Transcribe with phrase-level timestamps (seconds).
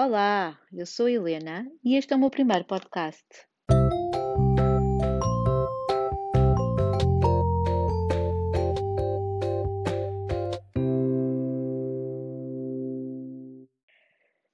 [0.00, 3.26] Olá, eu sou Helena e este é o meu primeiro podcast.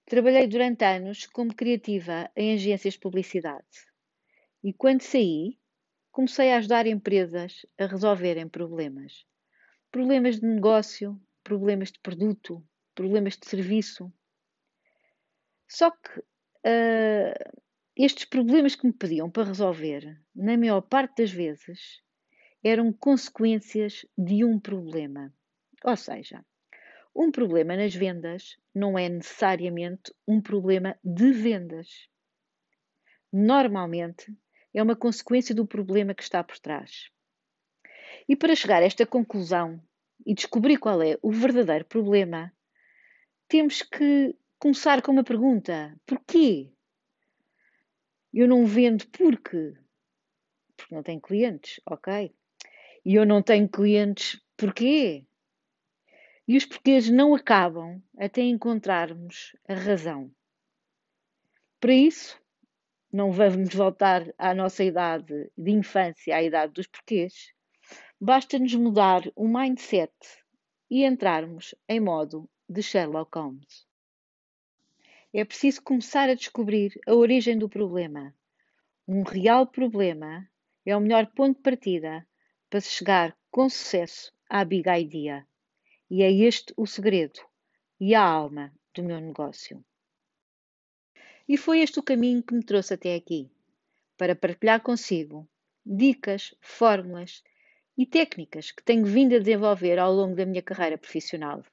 [0.07, 3.66] Trabalhei durante anos como criativa em agências de publicidade
[4.62, 5.58] e quando saí,
[6.11, 9.26] comecei a ajudar empresas a resolverem problemas.
[9.92, 14.11] Problemas de negócio, problemas de produto, problemas de serviço.
[15.75, 17.61] Só que uh,
[17.96, 22.00] estes problemas que me pediam para resolver, na maior parte das vezes,
[22.62, 25.35] eram consequências de um problema.
[25.82, 26.44] Ou seja,
[27.13, 32.08] um problema nas vendas não é necessariamente um problema de vendas.
[33.33, 34.33] Normalmente
[34.72, 37.11] é uma consequência do problema que está por trás.
[38.28, 39.83] E para chegar a esta conclusão
[40.25, 42.52] e descobrir qual é o verdadeiro problema,
[43.48, 46.72] temos que começar com uma pergunta: porquê?
[48.33, 49.75] Eu não vendo porque?
[50.75, 52.34] Porque não tenho clientes, ok?
[53.05, 55.27] E eu não tenho clientes porquê?
[56.48, 60.34] E os porquês não acabam até encontrarmos a razão.
[61.78, 62.41] Para isso,
[63.12, 67.53] não vamos voltar à nossa idade de infância, à idade dos porquês,
[68.19, 70.14] Basta-nos mudar o mindset
[70.91, 73.86] e entrarmos em modo de Sherlock Holmes.
[75.36, 78.32] É preciso começar a descobrir a origem do problema.
[79.06, 80.48] Um real problema
[80.86, 82.24] é o melhor ponto de partida
[82.70, 85.44] para se chegar com sucesso à big idea.
[86.08, 87.41] E é este o segredo
[87.98, 89.84] e a alma do meu negócio.
[91.48, 93.50] E foi este o caminho que me trouxe até aqui,
[94.16, 95.48] para partilhar consigo
[95.84, 97.42] dicas, fórmulas
[97.98, 101.64] e técnicas que tenho vindo a desenvolver ao longo da minha carreira profissional.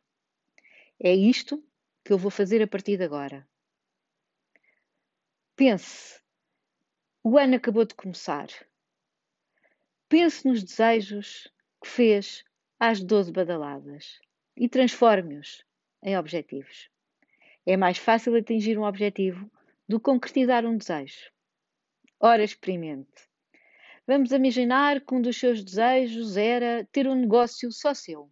[1.00, 1.64] É isto
[2.04, 3.48] que eu vou fazer a partir de agora.
[5.64, 6.20] Pense,
[7.24, 8.48] o ano acabou de começar.
[10.10, 12.44] Pense nos desejos que fez
[12.80, 14.20] às 12 badaladas
[14.58, 15.64] e transforme-os
[16.02, 16.90] em objetivos.
[17.64, 19.52] É mais fácil atingir um objetivo
[19.88, 21.32] do que concretizar um desejo.
[22.20, 23.30] Ora, experimente.
[24.08, 28.32] Vamos imaginar que um dos seus desejos era ter um negócio só seu.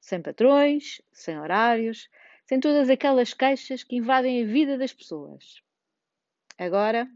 [0.00, 2.08] Sem patrões, sem horários,
[2.46, 5.62] sem todas aquelas queixas que invadem a vida das pessoas.
[6.58, 7.08] Agora,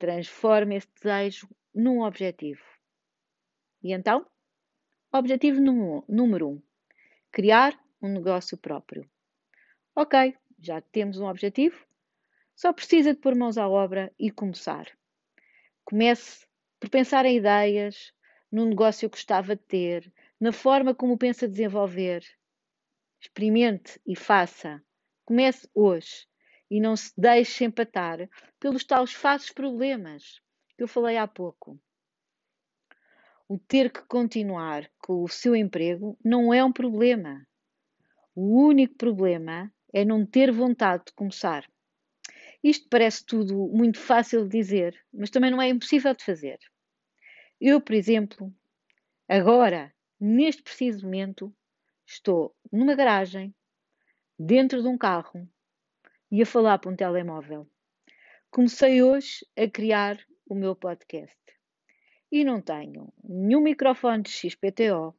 [0.00, 2.64] transforme esse desejo num objetivo.
[3.80, 4.26] E então?
[5.12, 6.62] Objetivo número um:
[7.30, 9.08] criar um negócio próprio.
[9.94, 11.86] Ok, já temos um objetivo,
[12.56, 14.86] só precisa de pôr mãos à obra e começar.
[15.84, 16.44] Comece
[16.80, 18.12] por pensar em ideias,
[18.50, 22.24] no negócio que gostava de ter, na forma como pensa desenvolver.
[23.20, 24.82] Experimente e faça.
[25.24, 26.27] Comece hoje
[26.70, 28.28] e não se deixe empatar
[28.60, 30.40] pelos tais falsos problemas
[30.76, 31.80] que eu falei há pouco.
[33.48, 37.46] O ter que continuar com o seu emprego não é um problema.
[38.34, 41.66] O único problema é não ter vontade de começar.
[42.62, 46.58] Isto parece tudo muito fácil de dizer, mas também não é impossível de fazer.
[47.60, 48.52] Eu, por exemplo,
[49.28, 51.54] agora, neste preciso momento,
[52.06, 53.54] estou numa garagem,
[54.38, 55.48] dentro de um carro
[56.30, 57.68] e a falar para um telemóvel.
[58.50, 60.18] Comecei hoje a criar
[60.48, 61.36] o meu podcast
[62.30, 65.14] e não tenho nenhum microfone de XPTO,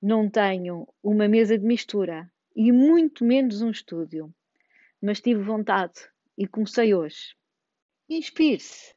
[0.00, 4.34] não tenho uma mesa de mistura e muito menos um estúdio,
[5.02, 6.00] mas tive vontade
[6.36, 7.36] e comecei hoje.
[8.08, 8.94] Inspire-se.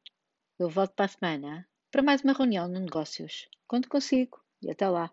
[0.57, 3.49] Eu volto para a semana para mais uma reunião de negócios.
[3.67, 4.39] Quando consigo.
[4.61, 5.11] E até lá.